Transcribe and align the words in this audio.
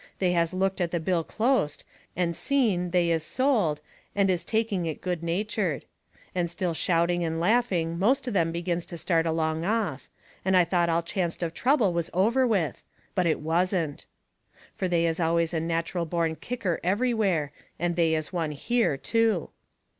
They 0.17 0.31
has 0.31 0.51
looked 0.51 0.81
at 0.81 0.89
the 0.89 0.99
bill 0.99 1.23
closet, 1.23 1.83
and 2.15 2.35
seen 2.35 2.89
they 2.89 3.11
is 3.11 3.23
sold, 3.23 3.81
and 4.15 4.31
is 4.31 4.43
taking 4.43 4.87
it 4.87 4.99
good 4.99 5.21
natured. 5.21 5.85
And 6.33 6.49
still 6.49 6.73
shouting 6.73 7.23
and 7.23 7.39
laughing 7.39 7.99
most 7.99 8.27
of 8.27 8.33
them 8.33 8.51
begins 8.51 8.83
to 8.87 8.97
start 8.97 9.27
along 9.27 9.63
off. 9.63 10.09
And 10.43 10.57
I 10.57 10.63
thought 10.65 10.89
all 10.89 11.03
chancet 11.03 11.43
of 11.45 11.53
trouble 11.53 11.93
was 11.93 12.09
over 12.15 12.47
with. 12.47 12.83
But 13.13 13.27
it 13.27 13.41
wasn't. 13.41 14.07
Fur 14.75 14.87
they 14.87 15.05
is 15.05 15.19
always 15.19 15.53
a 15.53 15.61
natcheral 15.61 16.09
born 16.09 16.35
kicker 16.35 16.79
everywhere, 16.83 17.51
and 17.77 17.95
they 17.95 18.15
was 18.15 18.33
one 18.33 18.53
here, 18.53 18.97
too. 18.97 19.51